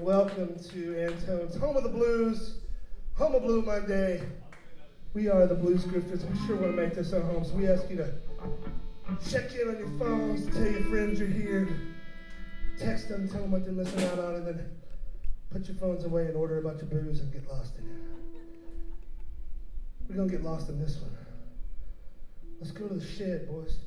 [0.00, 2.58] welcome to Antone's Home of the Blues,
[3.14, 4.22] Home of Blue Monday.
[5.14, 6.28] We are the Blues Grifters.
[6.30, 8.12] We sure want to make this our home, so we ask you to
[9.28, 11.68] check in on your phones, tell your friends you're here,
[12.78, 14.70] text them, tell them what they're missing out on, and then
[15.50, 18.40] put your phones away and order a bunch of booze and get lost in it.
[20.08, 21.16] We're going to get lost in this one.
[22.60, 23.78] Let's go to the shed, boys.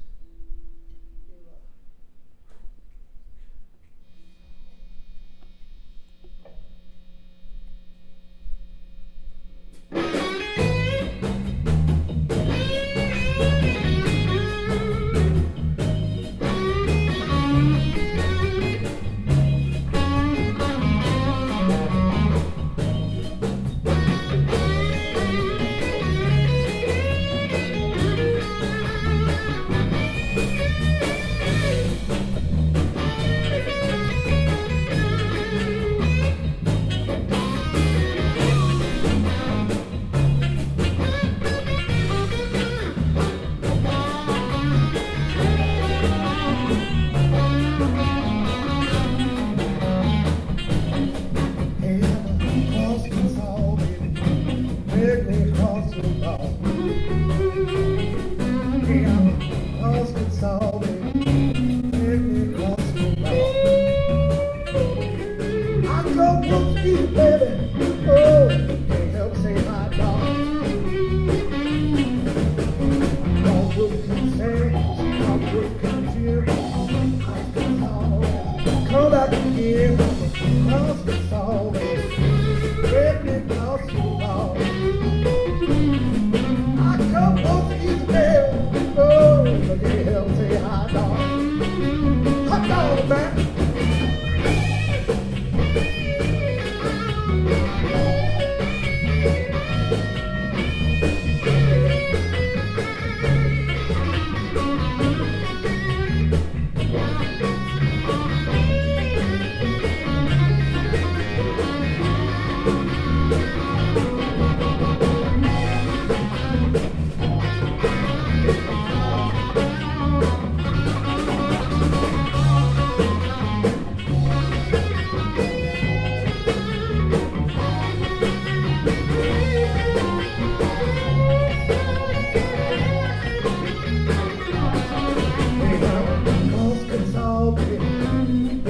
[90.92, 91.19] Lord.